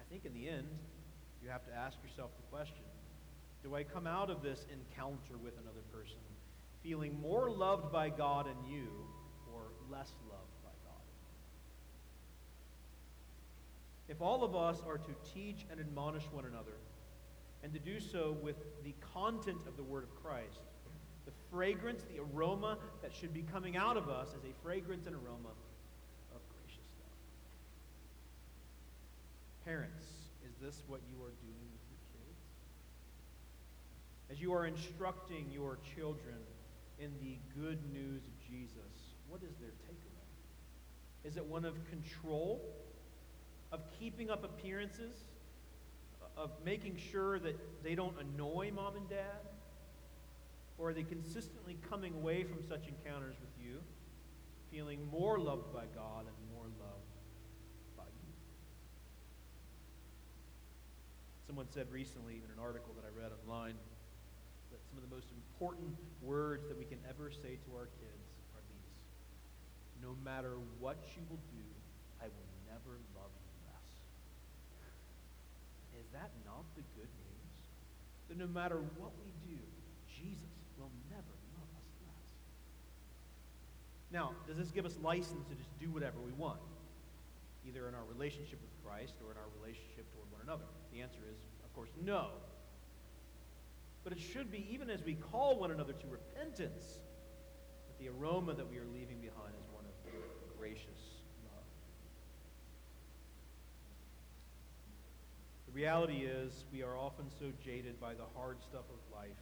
[0.00, 0.68] I think in the end,
[1.42, 2.84] you have to ask yourself the question
[3.64, 6.20] Do I come out of this encounter with another person
[6.82, 8.88] feeling more loved by God and you
[9.54, 11.34] or less loved by God and you.
[14.08, 16.76] If all of us are to teach and admonish one another,
[17.62, 20.60] and to do so with the content of the Word of Christ,
[21.24, 25.14] the fragrance, the aroma that should be coming out of us is a fragrance and
[25.14, 25.54] aroma
[26.34, 27.16] of gracious love.
[29.64, 30.02] Parents,
[30.44, 32.40] is this what you are doing with your kids?
[34.32, 36.42] As you are instructing your children
[36.98, 40.26] in the good news of Jesus, what is their takeaway?
[41.24, 42.60] Is it one of control,
[43.72, 45.16] of keeping up appearances,
[46.36, 49.48] of making sure that they don't annoy mom and dad?
[50.78, 53.78] Or are they consistently coming away from such encounters with you,
[54.70, 57.12] feeling more loved by God and more loved
[57.96, 58.32] by you?
[61.46, 63.74] Someone said recently in an article that I read online
[64.72, 65.92] that some of the most important
[66.24, 68.96] words that we can ever say to our kids are these
[70.00, 71.66] No matter what you will do,
[72.18, 73.92] I will never love you less.
[76.00, 77.56] Is that not the good news?
[78.28, 79.58] That no matter what we do,
[80.08, 82.28] Jesus will never love us less.
[84.12, 86.60] Now, does this give us license to just do whatever we want?
[87.66, 90.66] Either in our relationship with Christ or in our relationship toward one another?
[90.92, 92.28] The answer is, of course, no.
[94.04, 96.98] But it should be, even as we call one another to repentance,
[97.86, 99.92] that the aroma that we are leaving behind is one of
[100.62, 101.02] gracious
[101.42, 101.66] love.
[105.72, 109.40] The reality is, we are often so jaded by the hard stuff of life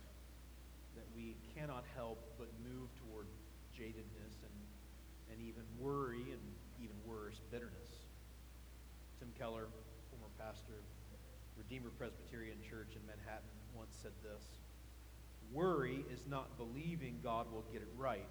[0.94, 3.26] that we cannot help but move toward
[3.74, 4.54] jadedness and,
[5.32, 6.38] and even worry and
[6.78, 8.06] even worse, bitterness.
[9.18, 9.66] Tim Keller,
[10.10, 10.86] former pastor of
[11.58, 14.44] Redeemer Presbyterian Church in Manhattan, once said this
[15.52, 18.30] Worry is not believing God will get it right,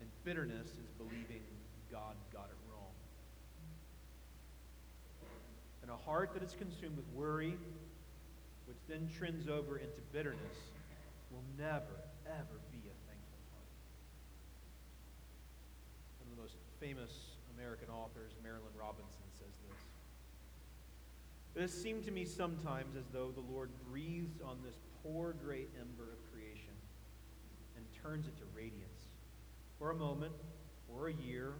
[0.00, 1.42] and bitterness is believing
[1.90, 2.65] God got it wrong.
[5.86, 7.54] And a heart that is consumed with worry,
[8.66, 10.58] which then trends over into bitterness,
[11.30, 11.94] will never,
[12.26, 13.70] ever be a thankful heart.
[16.18, 19.78] One of the most famous American authors, Marilynne Robinson, says this.
[21.54, 25.66] It has seemed to me sometimes as though the Lord breathes on this poor gray
[25.78, 26.74] ember of creation
[27.76, 29.06] and turns it to radiance
[29.78, 30.32] for a moment,
[30.92, 31.52] or a year,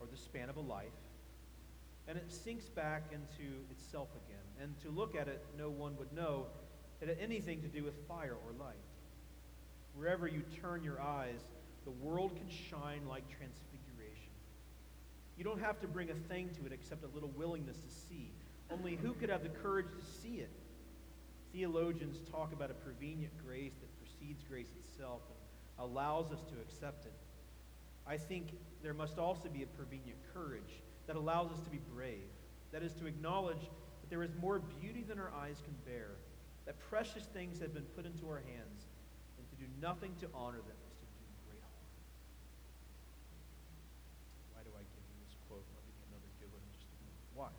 [0.00, 0.98] or the span of a life
[2.08, 4.38] and it sinks back into itself again.
[4.62, 6.46] And to look at it, no one would know
[7.00, 8.74] it had anything to do with fire or light.
[9.94, 11.40] Wherever you turn your eyes,
[11.84, 14.32] the world can shine like transfiguration.
[15.36, 18.32] You don't have to bring a thing to it except a little willingness to see.
[18.70, 20.50] Only who could have the courage to see it?
[21.52, 27.06] Theologians talk about a prevenient grace that precedes grace itself and allows us to accept
[27.06, 27.12] it.
[28.06, 28.48] I think
[28.82, 32.28] there must also be a prevenient courage that allows us to be brave.
[32.70, 36.20] That is to acknowledge that there is more beauty than our eyes can bear,
[36.68, 38.86] that precious things have been put into our hands,
[39.40, 41.88] and to do nothing to honor them is to do great harm.
[44.52, 45.64] Why do I give you this quote?
[45.64, 47.24] I'll give you another good one in just a minute.
[47.32, 47.52] Why?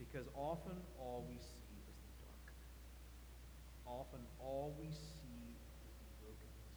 [0.00, 2.56] Because often all we see is the dark.
[3.84, 6.72] Often all we see is the brokenness.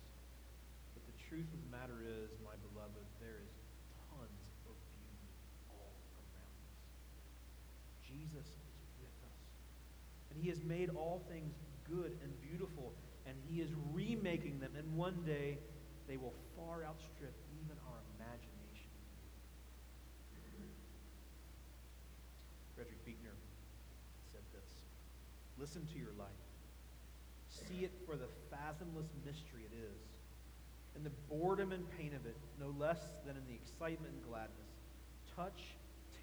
[0.92, 3.56] But the truth of the matter is, my beloved, there is
[8.16, 9.44] Jesus is with us.
[10.32, 11.56] And he has made all things
[11.90, 12.94] good and beautiful,
[13.26, 14.70] and he is remaking them.
[14.78, 15.58] And one day,
[16.08, 18.94] they will far outstrip even our imagination.
[22.76, 23.34] Frederick Buechner
[24.32, 24.70] said this
[25.58, 26.30] Listen to your life.
[27.50, 29.98] See it for the fathomless mystery it is,
[30.94, 34.78] and the boredom and pain of it, no less than in the excitement and gladness.
[35.36, 35.74] Touch,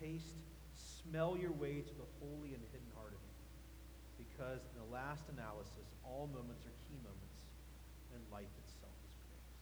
[0.00, 0.38] taste,
[1.02, 3.21] smell your way to the holy and hidden heart of.
[4.32, 7.44] Because in the last analysis, all moments are key moments,
[8.16, 9.52] and life itself is grace.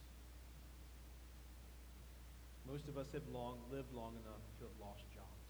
[2.63, 5.47] Most of us have long, lived long enough to have lost jobs,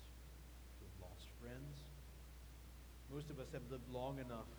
[0.81, 1.85] to have lost friends.
[3.13, 4.49] Most of us have lived long enough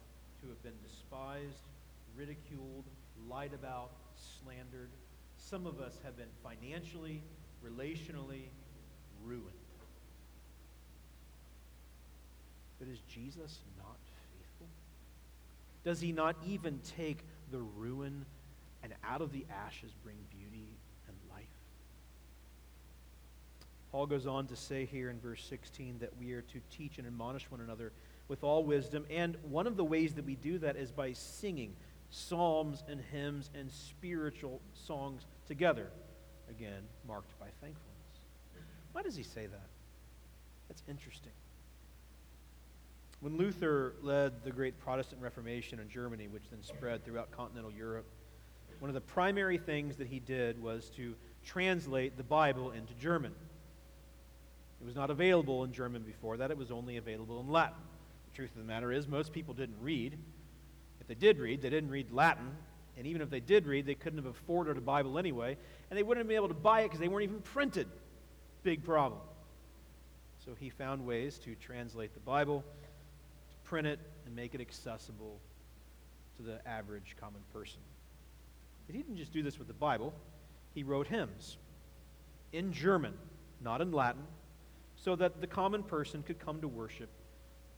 [0.42, 1.66] to have been despised,
[2.14, 2.87] ridiculed,
[3.29, 4.94] lied about, slandered.
[5.38, 7.22] Some of us have been financially,
[7.66, 8.46] relationally
[9.27, 9.59] ruined.
[12.79, 13.98] But is Jesus not?
[15.84, 17.18] Does he not even take
[17.50, 18.24] the ruin
[18.82, 20.68] and out of the ashes bring beauty
[21.08, 21.46] and life?
[23.90, 27.06] Paul goes on to say here in verse 16 that we are to teach and
[27.06, 27.92] admonish one another
[28.28, 29.04] with all wisdom.
[29.10, 31.74] And one of the ways that we do that is by singing
[32.10, 35.88] psalms and hymns and spiritual songs together.
[36.48, 37.78] Again, marked by thankfulness.
[38.92, 39.66] Why does he say that?
[40.68, 41.32] That's interesting.
[43.22, 48.04] When Luther led the great Protestant Reformation in Germany, which then spread throughout continental Europe,
[48.80, 53.32] one of the primary things that he did was to translate the Bible into German.
[54.80, 57.76] It was not available in German before that, it was only available in Latin.
[58.32, 60.18] The truth of the matter is, most people didn't read.
[61.00, 62.50] If they did read, they didn't read Latin.
[62.98, 65.56] And even if they did read, they couldn't have afforded a Bible anyway.
[65.90, 67.87] And they wouldn't have been able to buy it because they weren't even printed.
[68.64, 69.20] Big problem.
[70.44, 72.64] So he found ways to translate the Bible
[73.72, 75.40] print it and make it accessible
[76.37, 77.80] to the average common person.
[78.87, 80.12] But he didn't just do this with the Bible,
[80.74, 81.56] he wrote hymns
[82.52, 83.14] in German,
[83.62, 84.24] not in Latin,
[84.94, 87.08] so that the common person could come to worship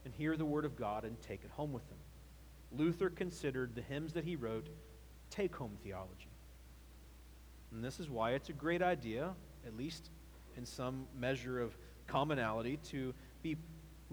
[0.04, 1.98] and hear the Word of God and take it home with them.
[2.72, 4.66] Luther considered the hymns that he wrote
[5.30, 6.32] take home theology.
[7.70, 9.32] And this is why it's a great idea,
[9.64, 10.10] at least
[10.56, 11.78] in some measure of
[12.08, 13.14] commonality, to
[13.44, 13.56] be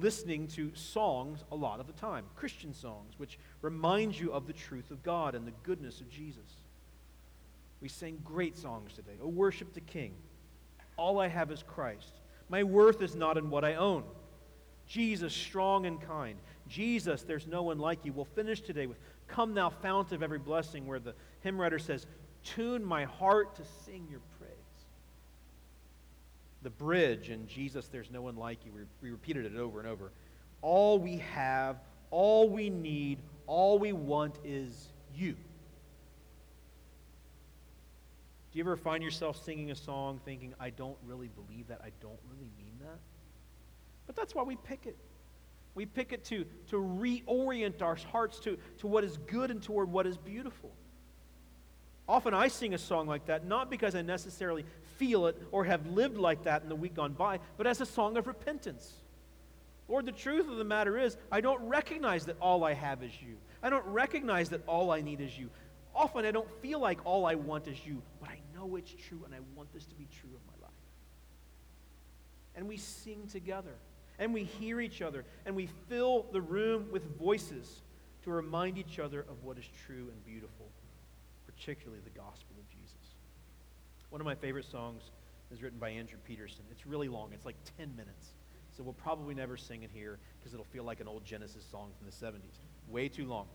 [0.01, 4.53] listening to songs a lot of the time, Christian songs, which remind you of the
[4.53, 6.63] truth of God and the goodness of Jesus.
[7.81, 9.13] We sang great songs today.
[9.21, 10.13] Oh, worship the King.
[10.97, 12.19] All I have is Christ.
[12.49, 14.03] My worth is not in what I own.
[14.87, 16.37] Jesus, strong and kind.
[16.67, 18.11] Jesus, there's no one like you.
[18.13, 18.97] We'll finish today with
[19.27, 22.05] Come, thou fount of every blessing, where the hymn writer says,
[22.43, 24.40] Tune my heart to sing your praise.
[26.61, 28.71] The bridge and Jesus, there's no one like you.
[28.71, 30.11] We, we repeated it over and over.
[30.61, 31.77] All we have,
[32.11, 35.35] all we need, all we want is you.
[38.51, 41.91] Do you ever find yourself singing a song thinking, I don't really believe that, I
[42.01, 42.99] don't really mean that?
[44.07, 44.97] But that's why we pick it.
[45.73, 49.89] We pick it to, to reorient our hearts to, to what is good and toward
[49.89, 50.71] what is beautiful.
[52.09, 54.65] Often I sing a song like that, not because I necessarily
[55.01, 57.85] feel it or have lived like that in the week gone by, but as a
[57.87, 58.93] song of repentance.
[59.87, 63.11] Lord, the truth of the matter is, I don't recognize that all I have is
[63.19, 63.35] you.
[63.63, 65.49] I don't recognize that all I need is you.
[65.95, 69.23] Often I don't feel like all I want is you, but I know it's true
[69.25, 70.75] and I want this to be true of my life.
[72.55, 73.73] And we sing together
[74.19, 77.81] and we hear each other and we fill the room with voices
[78.23, 80.67] to remind each other of what is true and beautiful,
[81.47, 82.50] particularly the gospel.
[84.11, 85.03] One of my favorite songs
[85.51, 86.63] is written by Andrew Peterson.
[86.69, 88.33] It's really long, it's like 10 minutes.
[88.75, 91.91] So we'll probably never sing it here because it'll feel like an old Genesis song
[91.97, 92.59] from the 70s.
[92.89, 93.47] Way too long.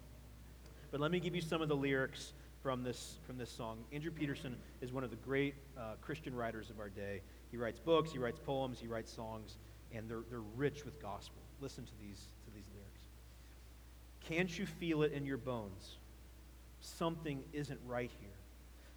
[0.91, 2.33] But let me give you some of the lyrics
[2.63, 3.85] from this, from this song.
[3.93, 7.21] Andrew Peterson is one of the great uh, Christian writers of our day.
[7.51, 9.59] He writes books, he writes poems, he writes songs,
[9.95, 11.43] and they're, they're rich with gospel.
[11.61, 13.03] Listen to these, to these lyrics.
[14.27, 15.97] Can't you feel it in your bones?
[16.81, 18.31] Something isn't right here.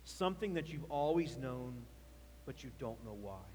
[0.09, 1.73] Something that you've always known,
[2.47, 3.45] but you don't know why.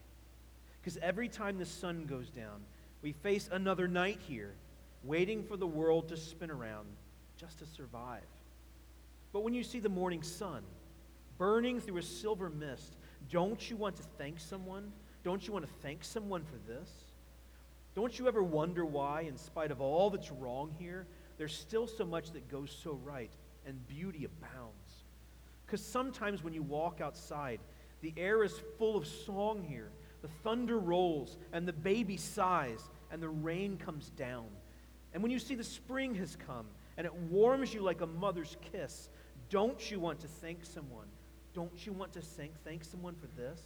[0.81, 2.63] Because every time the sun goes down,
[3.03, 4.55] we face another night here,
[5.03, 6.87] waiting for the world to spin around
[7.37, 8.23] just to survive.
[9.33, 10.63] But when you see the morning sun
[11.39, 12.95] burning through a silver mist,
[13.33, 14.93] don't you want to thank someone?
[15.25, 16.89] Don't you want to thank someone for this?
[17.97, 22.05] Don't you ever wonder why, in spite of all that's wrong here, there's still so
[22.05, 23.33] much that goes so right
[23.67, 24.84] and beauty abounds?
[25.67, 27.61] Because sometimes when you walk outside,
[28.01, 29.91] the air is full of song here.
[30.23, 34.47] The thunder rolls, and the baby sighs, and the rain comes down.
[35.13, 38.57] And when you see the spring has come, and it warms you like a mother's
[38.73, 39.09] kiss,
[39.51, 41.07] don't you want to thank someone?
[41.53, 43.61] Don't you want to thank, thank someone for this?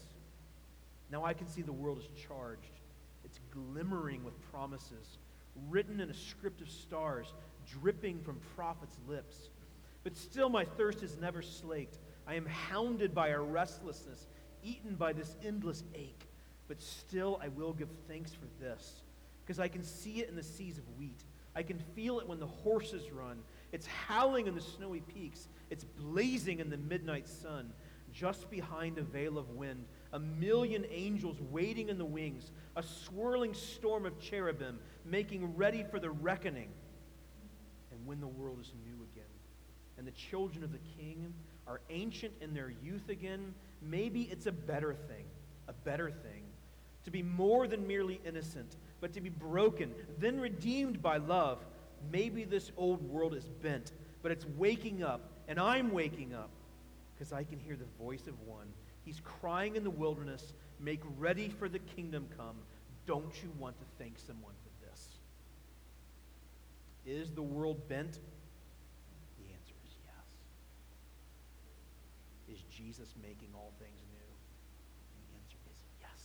[1.10, 2.80] Now I can see the world is charged.
[3.24, 5.18] It's glimmering with promises,
[5.68, 7.32] written in a script of stars,
[7.66, 9.50] dripping from prophets' lips.
[10.04, 11.98] But still, my thirst is never slaked.
[12.26, 14.26] I am hounded by a restlessness,
[14.62, 16.28] eaten by this endless ache.
[16.66, 19.02] But still, I will give thanks for this,
[19.44, 21.24] because I can see it in the seas of wheat.
[21.56, 23.38] I can feel it when the horses run.
[23.72, 25.48] It's howling in the snowy peaks.
[25.70, 27.72] It's blazing in the midnight sun.
[28.12, 33.54] Just behind a veil of wind, a million angels waiting in the wings, a swirling
[33.54, 36.68] storm of cherubim making ready for the reckoning.
[37.90, 39.24] And when the world is new again,
[39.98, 41.34] and the children of the king
[41.66, 45.24] are ancient in their youth again, maybe it's a better thing,
[45.68, 46.44] a better thing,
[47.04, 51.58] to be more than merely innocent but to be broken, then redeemed by love.
[52.12, 53.92] Maybe this old world is bent,
[54.22, 56.50] but it's waking up, and I'm waking up
[57.14, 58.66] because I can hear the voice of one.
[59.04, 62.56] He's crying in the wilderness, Make ready for the kingdom come.
[63.04, 65.08] Don't you want to thank someone for this?
[67.04, 68.12] Is the world bent?
[69.38, 70.24] The answer is yes.
[72.48, 74.30] Is Jesus making all things new?
[75.20, 76.20] The answer is yes.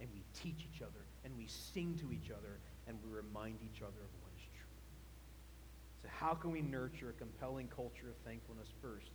[0.00, 3.82] And we teach each other and we sing to each other and we remind each
[3.82, 4.76] other of what is true.
[6.02, 9.14] So, how can we nurture a compelling culture of thankfulness first?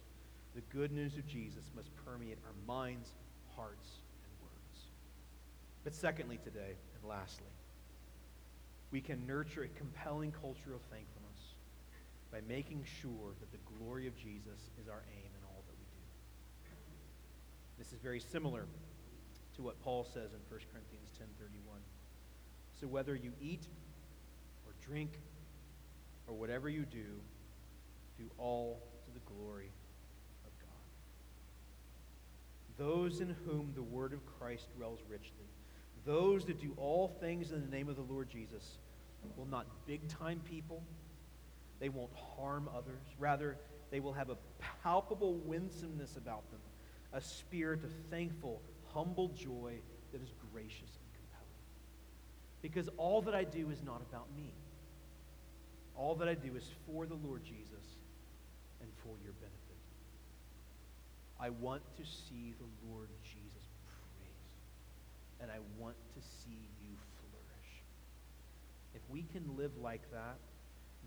[0.55, 3.11] The good news of Jesus must permeate our minds,
[3.55, 4.87] hearts, and words.
[5.83, 7.51] But secondly, today, and lastly,
[8.91, 11.59] we can nurture a compelling culture of thankfulness
[12.31, 15.87] by making sure that the glory of Jesus is our aim in all that we
[15.91, 16.03] do.
[17.77, 18.65] This is very similar
[19.55, 21.81] to what Paul says in 1 Corinthians 10:31.
[22.79, 23.67] So whether you eat
[24.65, 25.19] or drink
[26.27, 27.21] or whatever you do,
[28.17, 29.71] do all to the glory
[30.45, 30.69] of God.
[32.77, 35.47] Those in whom the word of Christ dwells richly,
[36.05, 38.77] those that do all things in the name of the Lord Jesus,
[39.35, 40.83] will not big time people.
[41.79, 43.01] They won't harm others.
[43.19, 43.57] Rather,
[43.91, 44.37] they will have a
[44.83, 46.59] palpable winsomeness about them,
[47.15, 48.61] a spirit of thankful,
[48.93, 49.73] humble joy
[50.11, 51.63] that is gracious and compelling.
[52.61, 54.51] because all that I do is not about me.
[55.95, 57.87] All that I do is for the Lord Jesus
[58.81, 59.55] and for your benefit.
[61.39, 63.63] I want to see the Lord Jesus
[64.17, 64.59] praised,
[65.39, 67.71] and I want to see you flourish.
[68.93, 70.37] If we can live like that,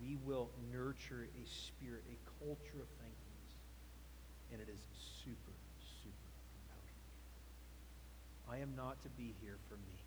[0.00, 3.52] we will nurture a spirit, a culture of thankfulness,
[4.52, 4.80] and it is
[5.24, 5.57] super.
[8.50, 9.98] I am not to be here for me.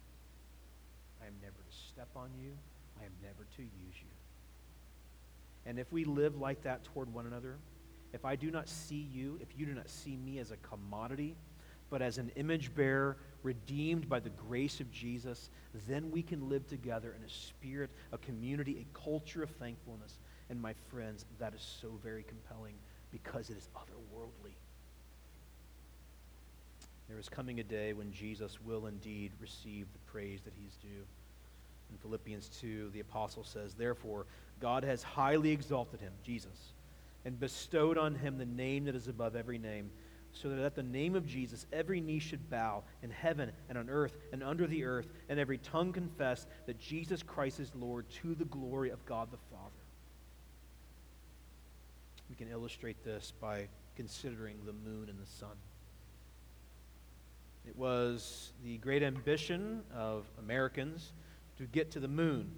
[1.21, 2.51] I am never to step on you.
[2.99, 4.07] I am never to use you.
[5.65, 7.57] And if we live like that toward one another,
[8.13, 11.35] if I do not see you, if you do not see me as a commodity,
[11.89, 15.49] but as an image bearer redeemed by the grace of Jesus,
[15.87, 20.17] then we can live together in a spirit, a community, a culture of thankfulness.
[20.49, 22.75] And my friends, that is so very compelling
[23.11, 24.53] because it is otherworldly.
[27.11, 31.03] There is coming a day when Jesus will indeed receive the praise that he's due.
[31.91, 34.27] In Philippians 2, the apostle says, Therefore,
[34.61, 36.71] God has highly exalted him, Jesus,
[37.25, 39.91] and bestowed on him the name that is above every name
[40.31, 43.89] so that at the name of Jesus every knee should bow in heaven and on
[43.89, 48.35] earth and under the earth, and every tongue confess that Jesus Christ is Lord to
[48.35, 49.83] the glory of God the Father.
[52.29, 55.57] We can illustrate this by considering the moon and the sun.
[57.67, 61.13] It was the great ambition of Americans
[61.57, 62.51] to get to the moon.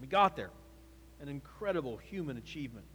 [0.00, 0.50] We got there.
[1.20, 2.86] An incredible human achievement.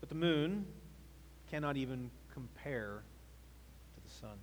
[0.00, 0.66] But the moon
[1.50, 3.02] cannot even compare
[3.94, 4.38] to the sun.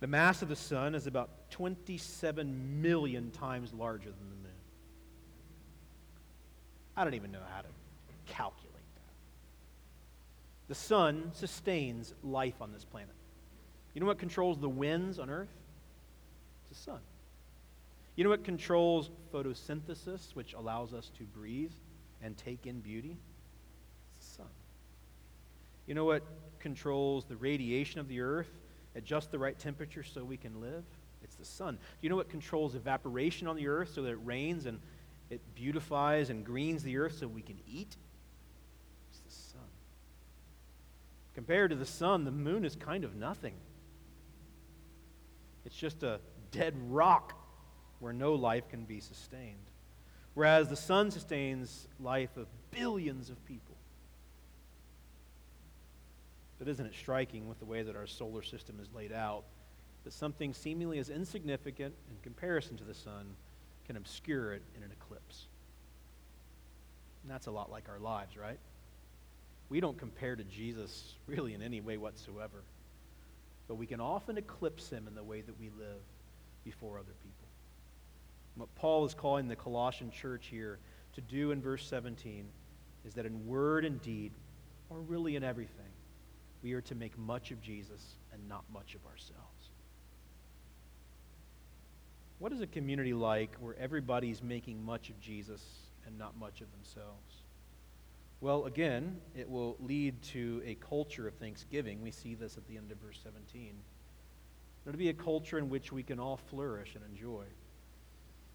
[0.00, 4.52] The mass of the sun is about 27 million times larger than the moon.
[6.96, 7.68] I don't even know how to
[8.26, 8.67] calculate.
[10.68, 13.14] The sun sustains life on this planet.
[13.94, 15.48] You know what controls the winds on Earth?
[16.70, 17.00] It's the sun.
[18.16, 21.72] You know what controls photosynthesis, which allows us to breathe
[22.22, 23.16] and take in beauty?
[24.16, 24.50] It's the sun.
[25.86, 26.22] You know what
[26.58, 28.50] controls the radiation of the earth
[28.94, 30.84] at just the right temperature so we can live?
[31.22, 31.76] It's the sun.
[31.76, 34.80] Do you know what controls evaporation on the earth so that it rains and
[35.30, 37.96] it beautifies and greens the earth so we can eat?
[39.10, 39.66] It's the sun.
[41.38, 43.54] Compared to the sun, the moon is kind of nothing.
[45.64, 46.18] It's just a
[46.50, 47.32] dead rock
[48.00, 49.70] where no life can be sustained.
[50.34, 53.76] Whereas the sun sustains life of billions of people.
[56.58, 59.44] But isn't it striking with the way that our solar system is laid out
[60.02, 63.36] that something seemingly as insignificant in comparison to the sun
[63.86, 65.46] can obscure it in an eclipse?
[67.22, 68.58] And that's a lot like our lives, right?
[69.68, 72.62] We don't compare to Jesus really in any way whatsoever.
[73.66, 76.00] But we can often eclipse him in the way that we live
[76.64, 77.48] before other people.
[78.56, 80.78] What Paul is calling the Colossian church here
[81.14, 82.46] to do in verse 17
[83.06, 84.32] is that in word and deed,
[84.90, 85.92] or really in everything,
[86.62, 89.70] we are to make much of Jesus and not much of ourselves.
[92.38, 95.62] What is a community like where everybody's making much of Jesus
[96.06, 97.42] and not much of themselves?
[98.40, 102.02] Well, again, it will lead to a culture of thanksgiving.
[102.02, 103.72] We see this at the end of verse 17.
[104.86, 107.44] It'll be a culture in which we can all flourish and enjoy.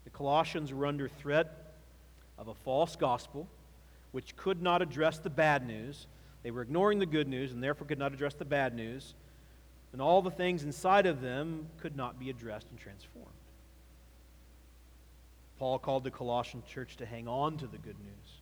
[0.04, 1.74] The Colossians were under threat
[2.38, 3.46] of a false gospel
[4.12, 6.06] which could not address the bad news.
[6.42, 9.14] They were ignoring the good news and therefore could not address the bad news.
[9.92, 13.28] And all the things inside of them could not be addressed and transformed.
[15.58, 18.40] Paul called the Colossian church to hang on to the good news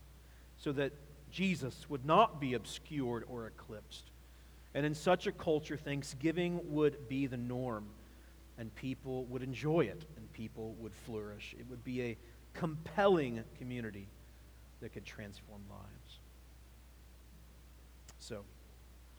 [0.57, 0.93] so that
[1.33, 4.11] Jesus would not be obscured or eclipsed.
[4.75, 7.87] And in such a culture, thanksgiving would be the norm
[8.59, 11.55] and people would enjoy it and people would flourish.
[11.59, 12.17] It would be a
[12.55, 14.07] compelling community
[14.81, 16.19] that could transform lives.
[18.19, 18.45] So,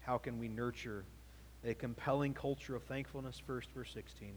[0.01, 1.03] how can we nurture
[1.65, 3.41] a compelling culture of thankfulness?
[3.45, 4.33] First, verse 16.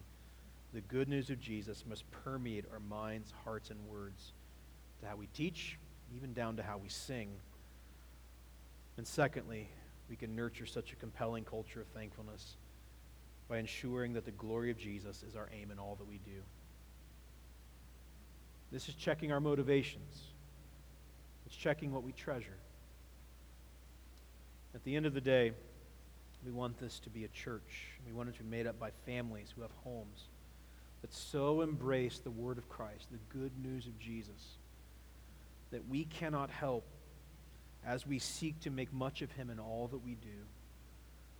[0.73, 4.33] The good news of Jesus must permeate our minds, hearts, and words
[5.01, 5.79] to how we teach,
[6.15, 7.29] even down to how we sing.
[8.97, 9.69] And secondly,
[10.09, 12.57] we can nurture such a compelling culture of thankfulness
[13.49, 16.43] by ensuring that the glory of Jesus is our aim in all that we do.
[18.73, 20.23] This is checking our motivations,
[21.47, 22.59] it's checking what we treasure.
[24.75, 25.53] At the end of the day,
[26.45, 27.89] we want this to be a church.
[28.07, 30.25] We want it to be made up by families who have homes
[31.01, 34.59] that so embrace the word of Christ, the good news of Jesus,
[35.71, 36.85] that we cannot help
[37.87, 40.45] as we seek to make much of him in all that we do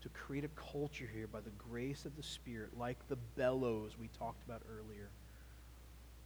[0.03, 4.09] to create a culture here by the grace of the Spirit, like the bellows we
[4.19, 5.09] talked about earlier,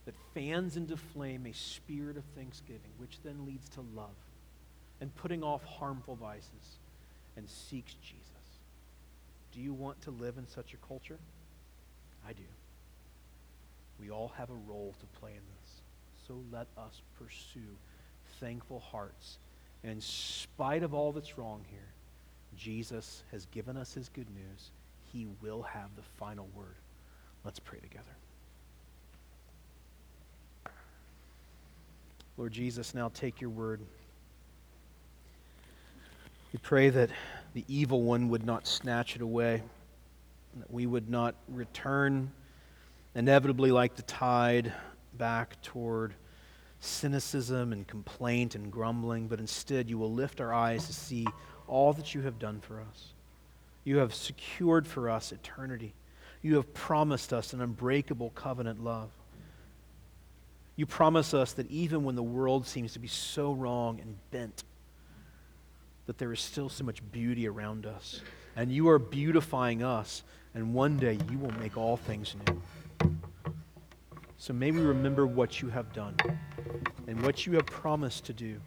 [0.04, 4.08] that fans into flame a spirit of thanksgiving, which then leads to love
[5.00, 6.78] and putting off harmful vices
[7.36, 8.26] and seeks Jesus.
[9.52, 11.18] Do you want to live in such a culture?
[12.26, 12.42] I do.
[13.98, 15.80] We all have a role to play in this.
[16.26, 17.76] So let us pursue
[18.40, 19.38] thankful hearts.
[19.83, 21.78] In spite of all that's wrong here,
[22.57, 24.70] Jesus has given us his good news,
[25.12, 26.76] he will have the final word.
[27.45, 28.05] Let's pray together.
[32.37, 33.81] Lord Jesus, now take your word.
[36.53, 37.11] We pray that
[37.55, 39.62] the evil one would not snatch it away,
[40.57, 42.31] that we would not return
[43.14, 44.72] inevitably like the tide
[45.14, 46.14] back toward
[46.81, 51.26] cynicism and complaint and grumbling, but instead you will lift our eyes to see
[51.68, 53.12] all that you have done for us.
[53.85, 55.95] You have secured for us eternity.
[56.43, 59.11] You have promised us an unbreakable covenant love.
[60.76, 64.64] You promise us that even when the world seems to be so wrong and bent,
[66.07, 68.22] that there is still so much beauty around us.
[68.57, 70.22] And you are beautifying us,
[70.55, 72.62] and one day you will make all things new.
[74.41, 76.16] So may we remember what you have done
[77.07, 78.59] and what you have promised to do.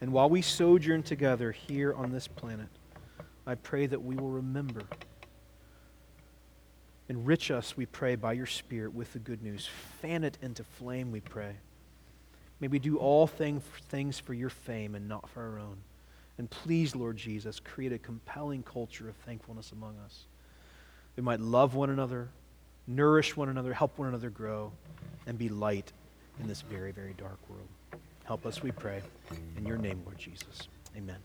[0.00, 2.68] And while we sojourn together here on this planet,
[3.44, 4.82] I pray that we will remember
[7.08, 9.68] Enrich us, we pray, by your Spirit with the good news.
[10.02, 11.56] Fan it into flame, we pray.
[12.60, 15.78] May we do all thing, things for your fame and not for our own.
[16.38, 20.26] And please, Lord Jesus, create a compelling culture of thankfulness among us.
[21.16, 22.28] We might love one another,
[22.86, 24.72] nourish one another, help one another grow,
[25.26, 25.92] and be light
[26.40, 27.68] in this very, very dark world.
[28.24, 29.02] Help us, we pray.
[29.56, 30.68] In your name, Lord Jesus.
[30.96, 31.18] Amen.